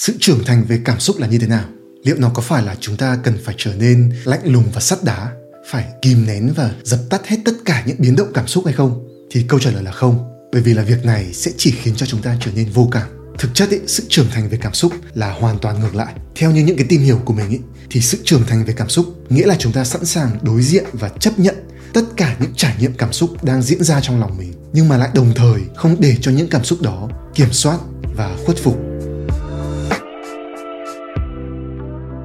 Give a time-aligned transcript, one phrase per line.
[0.00, 1.64] sự trưởng thành về cảm xúc là như thế nào?
[2.04, 5.04] Liệu nó có phải là chúng ta cần phải trở nên lạnh lùng và sắt
[5.04, 5.32] đá
[5.70, 8.74] phải kìm nén và dập tắt hết tất cả những biến động cảm xúc hay
[8.74, 9.08] không?
[9.30, 10.18] Thì câu trả lời là không
[10.52, 13.08] bởi vì là việc này sẽ chỉ khiến cho chúng ta trở nên vô cảm.
[13.38, 16.14] Thực chất ý, sự trưởng thành về cảm xúc là hoàn toàn ngược lại.
[16.34, 17.58] Theo như những cái tìm hiểu của mình ý,
[17.90, 20.84] thì sự trưởng thành về cảm xúc nghĩa là chúng ta sẵn sàng đối diện
[20.92, 21.54] và chấp nhận
[21.92, 24.96] tất cả những trải nghiệm cảm xúc đang diễn ra trong lòng mình nhưng mà
[24.96, 27.78] lại đồng thời không để cho những cảm xúc đó kiểm soát
[28.16, 28.89] và khuất phục.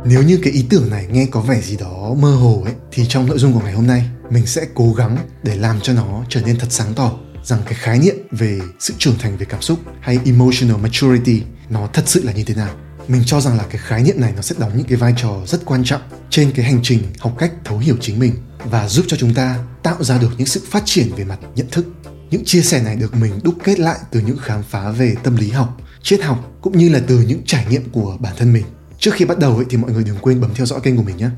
[0.08, 3.06] Nếu như cái ý tưởng này nghe có vẻ gì đó mơ hồ ấy, thì
[3.10, 6.24] trong nội dung của ngày hôm nay, mình sẽ cố gắng để làm cho nó
[6.30, 7.12] trở nên thật sáng tỏ
[7.44, 11.90] rằng cái khái niệm về sự trưởng thành về cảm xúc hay emotional maturity nó
[11.94, 12.76] thật sự là như thế nào.
[13.08, 15.42] Mình cho rằng là cái khái niệm này nó sẽ đóng những cái vai trò
[15.48, 19.06] rất quan trọng trên cái hành trình học cách thấu hiểu chính mình và giúp
[19.08, 21.86] cho chúng ta tạo ra được những sự phát triển về mặt nhận thức.
[22.30, 25.36] Những chia sẻ này được mình đúc kết lại từ những khám phá về tâm
[25.36, 28.66] lý học, triết học, cũng như là từ những trải nghiệm của bản thân mình
[29.00, 31.04] trước khi bắt đầu ấy, thì mọi người đừng quên bấm theo dõi kênh của
[31.04, 31.30] mình nhé.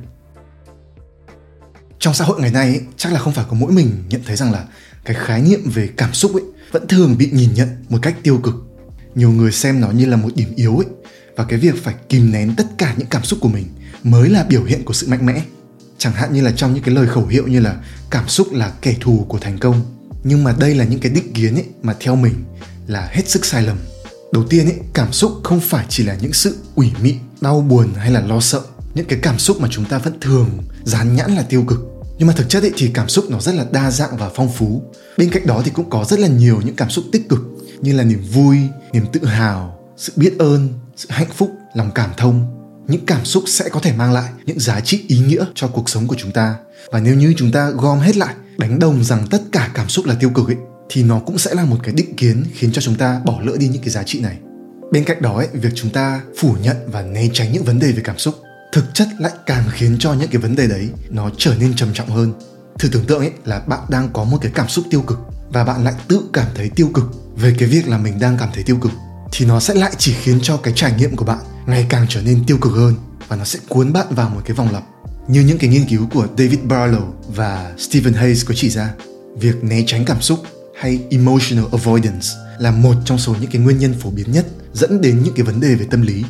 [2.00, 4.36] Trong xã hội ngày nay ấy, chắc là không phải có mỗi mình nhận thấy
[4.36, 4.66] rằng là
[5.06, 8.38] cái khái niệm về cảm xúc ấy vẫn thường bị nhìn nhận một cách tiêu
[8.44, 8.56] cực.
[9.16, 10.86] Nhiều người xem nó như là một điểm yếu ấy
[11.36, 13.66] và cái việc phải kìm nén tất cả những cảm xúc của mình
[14.04, 15.42] mới là biểu hiện của sự mạnh mẽ.
[15.98, 17.76] Chẳng hạn như là trong những cái lời khẩu hiệu như là
[18.10, 19.82] cảm xúc là kẻ thù của thành công.
[20.24, 22.34] Nhưng mà đây là những cái định kiến ấy mà theo mình
[22.88, 23.78] là hết sức sai lầm.
[24.34, 27.94] Đầu tiên ấy cảm xúc không phải chỉ là những sự ủy mị đau buồn
[27.96, 28.62] hay là lo sợ,
[28.94, 30.50] những cái cảm xúc mà chúng ta vẫn thường
[30.84, 31.80] dán nhãn là tiêu cực.
[32.18, 34.50] Nhưng mà thực chất ấy thì cảm xúc nó rất là đa dạng và phong
[34.50, 34.84] phú.
[35.18, 37.40] Bên cạnh đó thì cũng có rất là nhiều những cảm xúc tích cực,
[37.82, 38.58] như là niềm vui,
[38.94, 42.54] niềm tự hào, sự biết ơn, sự hạnh phúc, lòng cảm thông.
[42.88, 45.90] Những cảm xúc sẽ có thể mang lại những giá trị ý nghĩa cho cuộc
[45.90, 46.56] sống của chúng ta.
[46.92, 50.06] Và nếu như chúng ta gom hết lại, đánh đồng rằng tất cả cảm xúc
[50.06, 50.58] là tiêu cực ấy
[50.90, 53.58] thì nó cũng sẽ là một cái định kiến khiến cho chúng ta bỏ lỡ
[53.60, 54.38] đi những cái giá trị này
[54.92, 57.92] bên cạnh đó ấy, việc chúng ta phủ nhận và né tránh những vấn đề
[57.92, 58.36] về cảm xúc
[58.72, 61.94] thực chất lại càng khiến cho những cái vấn đề đấy nó trở nên trầm
[61.94, 62.34] trọng hơn.
[62.80, 65.64] Thử tưởng tượng ấy là bạn đang có một cái cảm xúc tiêu cực và
[65.64, 67.06] bạn lại tự cảm thấy tiêu cực
[67.36, 68.92] về cái việc là mình đang cảm thấy tiêu cực
[69.32, 72.22] thì nó sẽ lại chỉ khiến cho cái trải nghiệm của bạn ngày càng trở
[72.22, 72.96] nên tiêu cực hơn
[73.28, 74.84] và nó sẽ cuốn bạn vào một cái vòng lặp.
[75.28, 78.94] Như những cái nghiên cứu của David Barlow và Stephen Hayes có chỉ ra
[79.40, 80.40] việc né tránh cảm xúc
[80.80, 82.28] hay emotional avoidance
[82.60, 85.46] là một trong số những cái nguyên nhân phổ biến nhất dẫn đến những cái
[85.46, 86.24] vấn đề về tâm lý.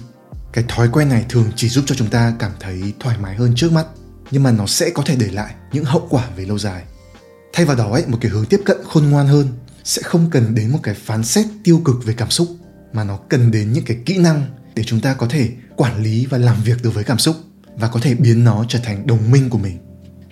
[0.54, 3.54] Cái thói quen này thường chỉ giúp cho chúng ta cảm thấy thoải mái hơn
[3.56, 3.86] trước mắt
[4.32, 6.84] nhưng mà nó sẽ có thể để lại những hậu quả về lâu dài.
[7.54, 9.48] Thay vào đó ấy, một cái hướng tiếp cận khôn ngoan hơn
[9.84, 12.48] sẽ không cần đến một cái phán xét tiêu cực về cảm xúc
[12.94, 14.46] mà nó cần đến những cái kỹ năng
[14.76, 17.36] để chúng ta có thể quản lý và làm việc đối với cảm xúc
[17.76, 19.78] và có thể biến nó trở thành đồng minh của mình.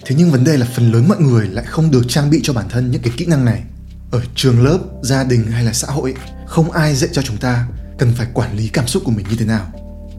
[0.05, 2.53] Thế nhưng vấn đề là phần lớn mọi người lại không được trang bị cho
[2.53, 3.63] bản thân những cái kỹ năng này.
[4.11, 6.15] Ở trường lớp gia đình hay là xã hội
[6.47, 7.67] không ai dạy cho chúng ta
[7.97, 9.71] cần phải quản lý cảm xúc của mình như thế nào.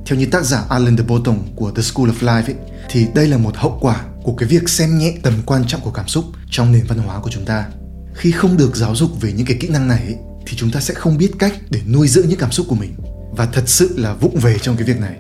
[0.07, 2.55] Theo như tác giả Alan de Botton của The School of Life ấy,
[2.91, 5.91] thì đây là một hậu quả của cái việc xem nhẹ tầm quan trọng của
[5.91, 7.67] cảm xúc trong nền văn hóa của chúng ta.
[8.15, 10.17] Khi không được giáo dục về những cái kỹ năng này ấy,
[10.47, 12.95] thì chúng ta sẽ không biết cách để nuôi dưỡng những cảm xúc của mình.
[13.37, 15.17] Và thật sự là vụng về trong cái việc này.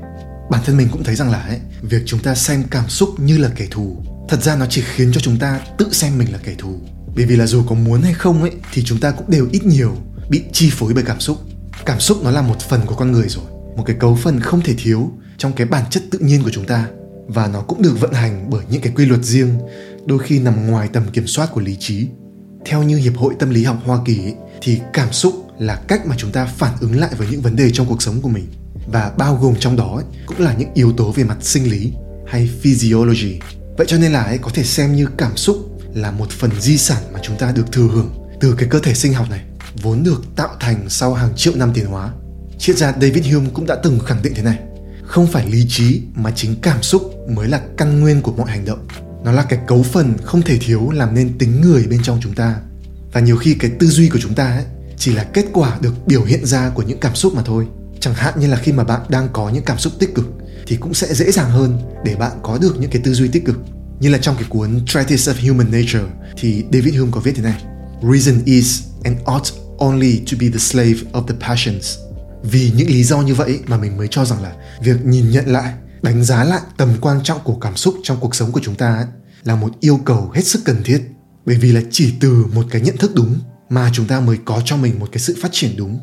[0.50, 3.38] Bản thân mình cũng thấy rằng là ấy, việc chúng ta xem cảm xúc như
[3.38, 6.38] là kẻ thù thật ra nó chỉ khiến cho chúng ta tự xem mình là
[6.44, 6.80] kẻ thù.
[7.16, 9.64] Bởi vì là dù có muốn hay không ấy thì chúng ta cũng đều ít
[9.64, 9.96] nhiều
[10.28, 11.38] bị chi phối bởi cảm xúc
[11.84, 13.44] cảm xúc nó là một phần của con người rồi
[13.76, 16.66] một cái cấu phần không thể thiếu trong cái bản chất tự nhiên của chúng
[16.66, 16.88] ta.
[17.26, 19.58] Và nó cũng được vận hành bởi những cái quy luật riêng
[20.06, 22.08] đôi khi nằm ngoài tầm kiểm soát của lý trí.
[22.64, 26.06] Theo như hiệp hội tâm lý học hoa kỳ ấy, thì cảm xúc là cách
[26.06, 28.46] mà chúng ta phản ứng lại với những vấn đề trong cuộc sống của mình.
[28.86, 31.92] Và bao gồm trong đó ấy, cũng là những yếu tố về mặt sinh lý
[32.26, 33.40] hay physiology.
[33.78, 35.56] Vậy cho nên là ấy, có thể xem như cảm xúc
[35.94, 38.10] là một phần di sản mà chúng ta được thừa hưởng
[38.40, 39.40] từ cái cơ thể sinh học này
[39.82, 42.12] vốn được tạo thành sau hàng triệu năm tiến hóa.
[42.58, 44.58] Triết gia david hume cũng đã từng khẳng định thế này.
[45.02, 48.64] Không phải lý trí mà chính cảm xúc mới là căn nguyên của mọi hành
[48.64, 48.86] động.
[49.24, 52.34] Nó là cái cấu phần không thể thiếu làm nên tính người bên trong chúng
[52.34, 52.56] ta.
[53.12, 54.64] Và nhiều khi cái tư duy của chúng ta ấy,
[54.98, 57.66] chỉ là kết quả được biểu hiện ra của những cảm xúc mà thôi.
[58.00, 60.26] Chẳng hạn như là khi mà bạn đang có những cảm xúc tích cực,
[60.66, 63.44] thì cũng sẽ dễ dàng hơn để bạn có được những cái tư duy tích
[63.44, 63.56] cực.
[64.00, 67.42] Như là trong cái cuốn Treatise of Human Nature, thì David Hume có viết thế
[67.42, 67.62] này,
[68.12, 71.98] Reason is and ought only to be the slave of the passions.
[72.42, 75.46] Vì những lý do như vậy mà mình mới cho rằng là việc nhìn nhận
[75.46, 78.74] lại đánh giá lại tầm quan trọng của cảm xúc trong cuộc sống của chúng
[78.74, 79.06] ta ấy,
[79.44, 81.02] là một yêu cầu hết sức cần thiết.
[81.46, 83.38] Bởi vì là chỉ từ một cái nhận thức đúng
[83.70, 85.98] mà chúng ta mới có cho mình một cái sự phát triển đúng.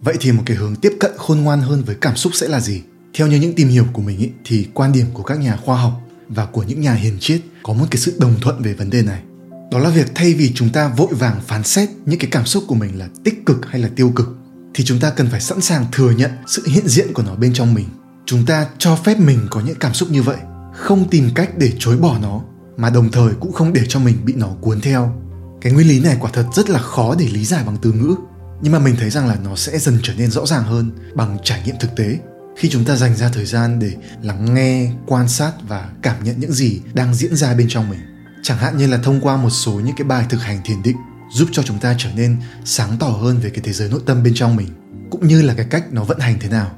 [0.00, 2.60] Vậy thì một cái hướng tiếp cận khôn ngoan hơn với cảm xúc sẽ là
[2.60, 2.82] gì?
[3.14, 5.76] Theo như những tìm hiểu của mình ý, thì quan điểm của các nhà khoa
[5.76, 8.90] học và của những nhà hiền triết có một cái sự đồng thuận về vấn
[8.90, 9.22] đề này
[9.70, 12.64] đó là việc thay vì chúng ta vội vàng phán xét những cái cảm xúc
[12.68, 14.28] của mình là tích cực hay là tiêu cực,
[14.74, 17.52] thì chúng ta cần phải sẵn sàng thừa nhận sự hiện diện của nó bên
[17.52, 17.88] trong mình.
[18.26, 20.36] Chúng ta cho phép mình có những cảm xúc như vậy,
[20.74, 22.40] không tìm cách để chối bỏ nó,
[22.76, 25.22] mà đồng thời cũng không để cho mình bị nó cuốn theo.
[25.60, 28.14] Cái nguyên lý này quả thật rất là khó để lý giải bằng từ ngữ,
[28.62, 31.38] nhưng mà mình thấy rằng là nó sẽ dần trở nên rõ ràng hơn bằng
[31.44, 32.18] trải nghiệm thực tế.
[32.56, 33.92] Khi chúng ta dành ra thời gian để
[34.22, 38.00] lắng nghe, quan sát và cảm nhận những gì đang diễn ra bên trong mình
[38.42, 40.96] chẳng hạn như là thông qua một số những cái bài thực hành thiền định
[41.32, 44.22] giúp cho chúng ta trở nên sáng tỏ hơn về cái thế giới nội tâm
[44.22, 44.68] bên trong mình
[45.10, 46.70] cũng như là cái cách nó vận hành thế nào.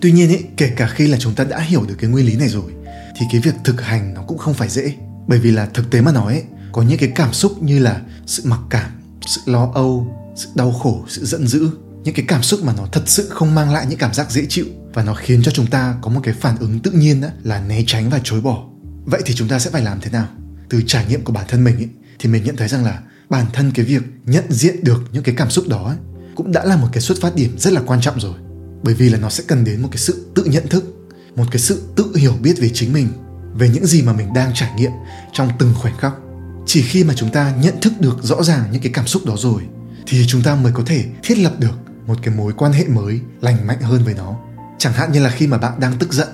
[0.00, 2.36] Tuy nhiên ý, kể cả khi là chúng ta đã hiểu được cái nguyên lý
[2.36, 2.72] này rồi
[3.18, 4.94] thì cái việc thực hành nó cũng không phải dễ.
[5.26, 6.40] Bởi vì là thực tế mà nói ý,
[6.72, 8.90] có những cái cảm xúc như là sự mặc cảm
[9.26, 11.70] sự lo âu sự đau khổ sự giận dữ
[12.04, 14.46] những cái cảm xúc mà nó thật sự không mang lại những cảm giác dễ
[14.48, 17.28] chịu và nó khiến cho chúng ta có một cái phản ứng tự nhiên đó
[17.42, 18.64] là né tránh và chối bỏ.
[19.04, 20.26] Vậy thì chúng ta sẽ phải làm thế nào?
[20.68, 21.88] Từ trải nghiệm của bản thân mình ấy,
[22.18, 25.34] thì mình nhận thấy rằng là bản thân cái việc nhận diện được những cái
[25.38, 25.96] cảm xúc đó ấy,
[26.34, 28.34] cũng đã là một cái xuất phát điểm rất là quan trọng rồi.
[28.82, 30.94] Bởi vì là nó sẽ cần đến một cái sự tự nhận thức
[31.36, 33.08] một cái sự tự hiểu biết về chính mình
[33.54, 34.90] về những gì mà mình đang trải nghiệm
[35.32, 36.12] trong từng khoảnh khắc.
[36.66, 39.34] Chỉ khi mà chúng ta nhận thức được rõ ràng những cái cảm xúc đó
[39.38, 39.62] rồi
[40.06, 43.20] thì chúng ta mới có thể thiết lập được một cái mối quan hệ mới
[43.40, 44.36] lành mạnh hơn với nó.
[44.78, 46.28] Chẳng hạn như là khi mà bạn đang tức giận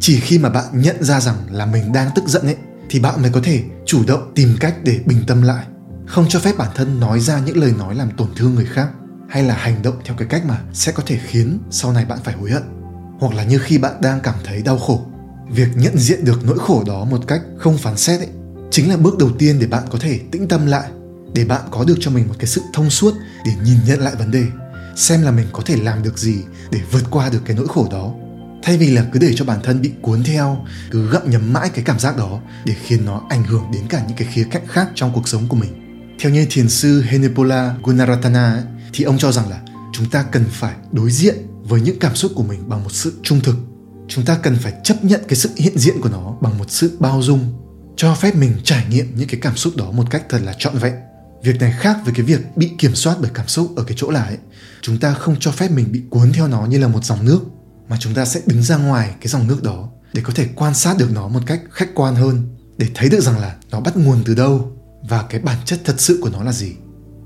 [0.00, 2.56] chỉ khi mà bạn nhận ra rằng là mình đang tức giận ấy
[2.90, 5.66] thì bạn mới có thể chủ động tìm cách để bình tâm lại,
[6.06, 8.88] không cho phép bản thân nói ra những lời nói làm tổn thương người khác,
[9.28, 12.18] hay là hành động theo cái cách mà sẽ có thể khiến sau này bạn
[12.24, 12.62] phải hối hận,
[13.18, 15.06] hoặc là như khi bạn đang cảm thấy đau khổ.
[15.50, 18.28] Việc nhận diện được nỗi khổ đó một cách không phán xét ấy,
[18.70, 20.90] chính là bước đầu tiên để bạn có thể tĩnh tâm lại,
[21.34, 24.14] để bạn có được cho mình một cái sự thông suốt để nhìn nhận lại
[24.18, 24.44] vấn đề,
[24.96, 26.36] xem là mình có thể làm được gì
[26.70, 28.14] để vượt qua được cái nỗi khổ đó
[28.66, 31.70] thay vì là cứ để cho bản thân bị cuốn theo cứ gặm nhấm mãi
[31.74, 34.66] cái cảm giác đó để khiến nó ảnh hưởng đến cả những cái khía cạnh
[34.66, 35.70] khác trong cuộc sống của mình.
[36.20, 39.60] Theo như thiền sư Henepola Gunaratana ấy, thì ông cho rằng là
[39.92, 43.12] chúng ta cần phải đối diện với những cảm xúc của mình bằng một sự
[43.22, 43.56] trung thực.
[44.08, 46.96] Chúng ta cần phải chấp nhận cái sự hiện diện của nó bằng một sự
[47.00, 47.52] bao dung
[47.96, 50.78] cho phép mình trải nghiệm những cái cảm xúc đó một cách thật là trọn
[50.78, 50.94] vẹn.
[51.42, 54.10] Việc này khác với cái việc bị kiểm soát bởi cảm xúc ở cái chỗ
[54.10, 54.36] là ấy
[54.82, 57.40] chúng ta không cho phép mình bị cuốn theo nó như là một dòng nước
[57.88, 60.74] mà chúng ta sẽ đứng ra ngoài cái dòng nước đó để có thể quan
[60.74, 63.96] sát được nó một cách khách quan hơn để thấy được rằng là nó bắt
[63.96, 64.72] nguồn từ đâu
[65.08, 66.72] và cái bản chất thật sự của nó là gì.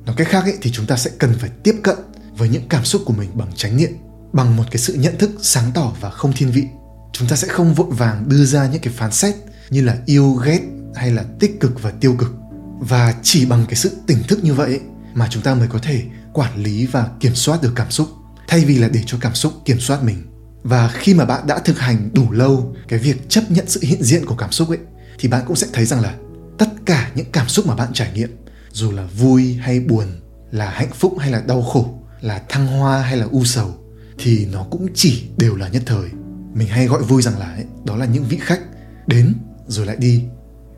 [0.07, 1.97] Nói cách khác ấy, thì chúng ta sẽ cần phải tiếp cận
[2.37, 3.91] với những cảm xúc của mình bằng chánh niệm
[4.33, 6.65] bằng một cái sự nhận thức sáng tỏ và không thiên vị.
[7.13, 9.35] Chúng ta sẽ không vội vàng đưa ra những cái phán xét
[9.71, 10.61] như là yêu ghét
[10.95, 12.35] hay là tích cực và tiêu cực.
[12.81, 14.81] Và chỉ bằng cái sự tỉnh thức như vậy
[15.15, 16.03] mà chúng ta mới có thể
[16.33, 18.09] quản lý và kiểm soát được cảm xúc
[18.49, 20.30] thay vì là để cho cảm xúc kiểm soát mình
[20.63, 24.03] và khi mà bạn đã thực hành đủ lâu cái việc chấp nhận sự hiện
[24.03, 24.79] diện của cảm xúc ấy
[25.19, 26.15] thì bạn cũng sẽ thấy rằng là
[26.59, 28.37] tất cả những cảm xúc mà bạn trải nghiệm
[28.73, 30.07] dù là vui hay buồn
[30.51, 33.75] là hạnh phúc hay là đau khổ là thăng hoa hay là u sầu
[34.19, 36.09] thì nó cũng chỉ đều là nhất thời.
[36.55, 38.61] Mình hay gọi vui rằng là ấy, đó là những vị khách
[39.07, 39.35] đến
[39.67, 40.23] rồi lại đi.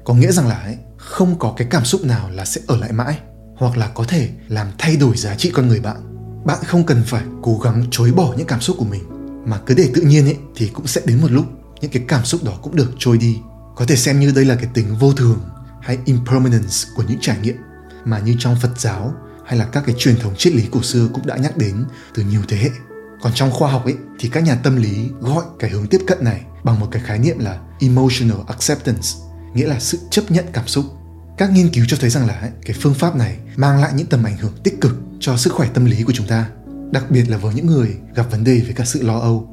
[0.04, 2.92] Có nghĩa rằng là ấy, không có cái cảm xúc nào là sẽ ở lại
[2.92, 3.18] mãi
[3.56, 5.96] hoặc là có thể làm thay đổi giá trị con người bạn.
[6.44, 9.02] Bạn không cần phải cố gắng chối bỏ những cảm xúc của mình
[9.46, 11.46] mà cứ để tự nhiên ấy thì cũng sẽ đến một lúc
[11.80, 13.38] những cái cảm xúc đó cũng được trôi đi
[13.76, 15.40] có thể xem như đây là cái tính vô thường
[15.80, 17.56] hay impermanence của những trải nghiệm
[18.04, 19.14] mà như trong Phật giáo
[19.46, 21.84] hay là các cái truyền thống triết lý cổ xưa cũng đã nhắc đến
[22.14, 22.70] từ nhiều thế hệ.
[23.22, 26.24] Còn trong khoa học ấy thì các nhà tâm lý gọi cái hướng tiếp cận
[26.24, 29.08] này bằng một cái khái niệm là emotional acceptance,
[29.54, 30.84] nghĩa là sự chấp nhận cảm xúc.
[31.38, 34.24] Các nghiên cứu cho thấy rằng là cái phương pháp này mang lại những tầm
[34.24, 36.46] ảnh hưởng tích cực cho sức khỏe tâm lý của chúng ta,
[36.92, 39.48] đặc biệt là với những người gặp vấn đề về các sự lo âu.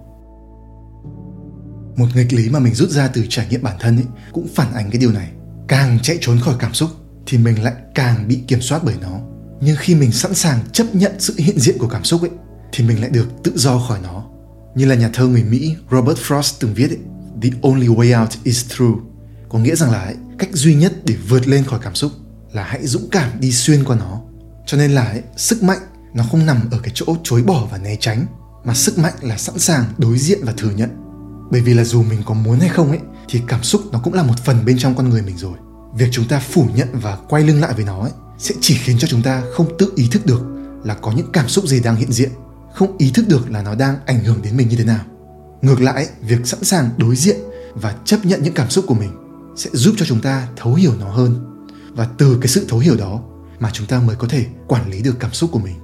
[1.96, 4.74] Một nghịch lý mà mình rút ra từ trải nghiệm bản thân ấy cũng phản
[4.74, 5.32] ánh cái điều này.
[5.68, 6.90] Càng chạy trốn khỏi cảm xúc
[7.26, 9.20] thì mình lại càng bị kiểm soát bởi nó
[9.62, 12.32] nhưng khi mình sẵn sàng chấp nhận sự hiện diện của cảm xúc ấy
[12.72, 14.26] thì mình lại được tự do khỏi nó
[14.76, 17.00] như là nhà thơ người mỹ robert frost từng viết ấy,
[17.42, 19.00] the only way out is through
[19.50, 22.12] có nghĩa rằng là ấy, cách duy nhất để vượt lên khỏi cảm xúc
[22.52, 24.22] là hãy dũng cảm đi xuyên qua nó
[24.66, 25.80] cho nên là ấy, sức mạnh
[26.14, 28.26] nó không nằm ở cái chỗ chối bỏ và né tránh
[28.64, 30.90] mà sức mạnh là sẵn sàng đối diện và thừa nhận.
[31.52, 33.00] Bởi vì là dù mình có muốn hay không ấy
[33.30, 35.58] thì cảm xúc nó cũng là một phần bên trong con người mình rồi.
[35.94, 38.98] Việc chúng ta phủ nhận và quay lưng lại với nó ấy, sẽ chỉ khiến
[39.00, 40.42] cho chúng ta không tự ý thức được
[40.84, 42.30] là có những cảm xúc gì đang hiện diện
[42.74, 45.06] không ý thức được là nó đang ảnh hưởng đến mình như thế nào.
[45.62, 47.38] Ngược lại việc sẵn sàng đối diện
[47.74, 49.12] và chấp nhận những cảm xúc của mình
[49.56, 51.46] sẽ giúp cho chúng ta thấu hiểu nó hơn.
[51.92, 53.22] Và từ cái sự thấu hiểu đó
[53.60, 55.76] mà chúng ta mới có thể quản lý được cảm xúc của mình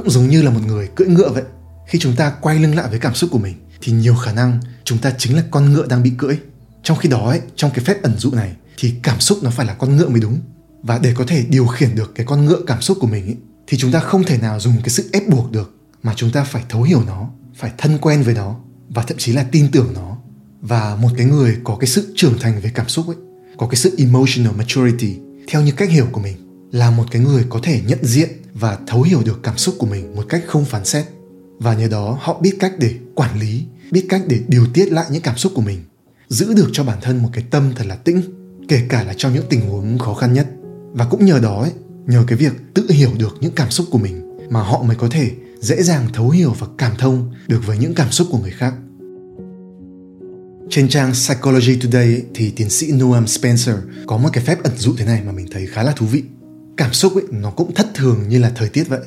[0.00, 1.42] cũng giống như là một người cưỡi ngựa vậy.
[1.86, 4.60] Khi chúng ta quay lưng lại với cảm xúc của mình thì nhiều khả năng
[4.84, 6.38] chúng ta chính là con ngựa đang bị cưỡi.
[6.82, 9.66] Trong khi đó ấy, trong cái phép ẩn dụ này thì cảm xúc nó phải
[9.66, 10.40] là con ngựa mới đúng.
[10.82, 13.36] Và để có thể điều khiển được cái con ngựa cảm xúc của mình ấy,
[13.66, 16.44] thì chúng ta không thể nào dùng cái sự ép buộc được mà chúng ta
[16.44, 18.56] phải thấu hiểu nó phải thân quen với nó
[18.88, 20.16] và thậm chí là tin tưởng nó.
[20.60, 23.16] Và một cái người có cái sự trưởng thành về cảm xúc ấy
[23.56, 25.16] có cái sự emotional maturity
[25.48, 26.36] theo như cách hiểu của mình
[26.72, 29.86] là một cái người có thể nhận diện và thấu hiểu được cảm xúc của
[29.86, 31.06] mình một cách không phán xét.
[31.58, 35.06] Và nhờ đó họ biết cách để quản lý biết cách để điều tiết lại
[35.10, 35.78] những cảm xúc của mình
[36.28, 38.22] giữ được cho bản thân một cái tâm thật là tĩnh
[38.68, 40.46] kể cả là trong những tình huống khó khăn nhất.
[40.92, 41.70] Và cũng nhờ đó ấy,
[42.06, 45.08] nhờ cái việc tự hiểu được những cảm xúc của mình mà họ mới có
[45.10, 45.30] thể
[45.60, 48.74] dễ dàng thấu hiểu và cảm thông được với những cảm xúc của người khác.
[50.70, 53.76] Trên trang Psychology Today ấy, thì tiến sĩ Noam Spencer
[54.06, 56.22] có một cái phép ẩn dụ thế này mà mình thấy khá là thú vị.
[56.80, 59.00] Cảm xúc ấy, nó cũng thất thường như là thời tiết vậy.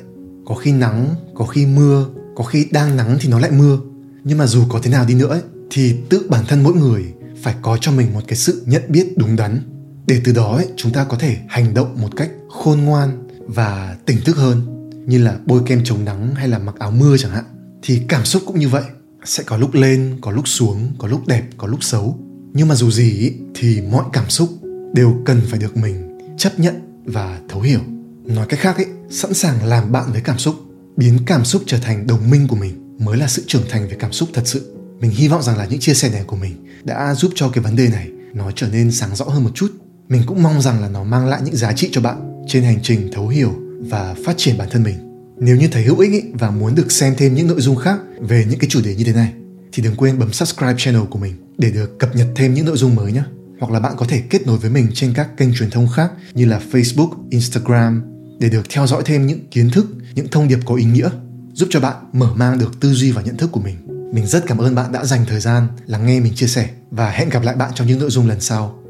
[0.46, 3.78] Có khi nắng, có khi mưa, có khi đang nắng thì nó lại mưa.
[4.24, 7.04] Nhưng mà dù có thế nào đi nữa ấy, thì tự bản thân mỗi người
[7.42, 9.60] phải có cho mình một cái sự nhận biết đúng đắn
[10.06, 13.96] để từ đó ấy, chúng ta có thể hành động một cách khôn ngoan và
[14.06, 17.30] tỉnh thức hơn như là bôi kem chống nắng hay là mặc áo mưa chẳng
[17.30, 17.44] hạn
[17.82, 18.84] thì cảm xúc cũng như vậy
[19.24, 22.18] sẽ có lúc lên có lúc xuống có lúc đẹp có lúc xấu
[22.52, 24.48] nhưng mà dù gì ấy, thì mọi cảm xúc
[24.94, 27.80] đều cần phải được mình chấp nhận và thấu hiểu.
[28.24, 30.54] Nói cách khác ấy sẵn sàng làm bạn với cảm xúc
[30.96, 33.96] biến cảm xúc trở thành đồng minh của mình mới là sự trưởng thành về
[33.98, 34.74] cảm xúc thật sự.
[35.00, 36.52] Mình hy vọng rằng là những chia sẻ này của mình
[36.84, 39.72] đã giúp cho cái vấn đề này nó trở nên sáng rõ hơn một chút.
[40.08, 42.78] Mình cũng mong rằng là nó mang lại những giá trị cho bạn trên hành
[42.82, 44.96] trình thấu hiểu và phát triển bản thân mình.
[45.38, 47.98] Nếu như thấy hữu ích ý, và muốn được xem thêm những nội dung khác
[48.20, 49.32] về những cái chủ đề như thế này
[49.72, 52.76] thì đừng quên bấm subscribe channel của mình để được cập nhật thêm những nội
[52.76, 53.22] dung mới nhé.
[53.60, 56.12] Hoặc là bạn có thể kết nối với mình trên các kênh truyền thông khác
[56.34, 58.02] như là Facebook, Instagram
[58.38, 61.08] để được theo dõi thêm những kiến thức, những thông điệp có ý nghĩa
[61.52, 63.76] giúp cho bạn mở mang được tư duy và nhận thức của mình.
[64.12, 67.10] Mình rất cảm ơn bạn đã dành thời gian lắng nghe mình chia sẻ và
[67.10, 68.83] hẹn gặp lại bạn trong những nội dung lần sau.